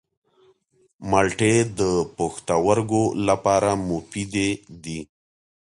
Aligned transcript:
مالټې 1.09 1.53
د 1.79 1.81
پښتورګو 2.17 3.03
لپاره 3.27 3.69
مفیدې 3.89 4.49
دي. 4.83 4.99